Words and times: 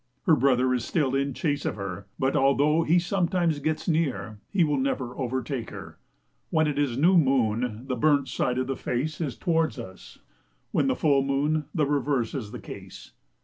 Her 0.23 0.35
brother 0.35 0.73
is 0.73 0.83
still 0.83 1.13
in 1.13 1.35
chase 1.35 1.63
of 1.63 1.75
her, 1.75 2.07
but 2.17 2.35
although 2.35 2.81
he 2.81 2.97
sometimes 2.97 3.59
gets 3.59 3.87
near, 3.87 4.39
he 4.49 4.63
will 4.63 4.79
never 4.79 5.15
overtake 5.15 5.69
her. 5.69 5.99
When 6.49 6.65
it 6.65 6.79
is 6.79 6.97
new 6.97 7.17
moon, 7.19 7.85
the 7.85 7.95
burnt 7.95 8.27
side 8.27 8.57
of 8.57 8.65
the 8.65 8.75
face 8.75 9.21
is 9.21 9.37
towards 9.37 9.77
us; 9.77 10.17
when 10.71 10.87
full 10.95 11.21
moon, 11.21 11.65
the 11.75 11.85
reverse 11.85 12.33
is 12.33 12.49
the 12.51 12.57
case. 12.57 13.11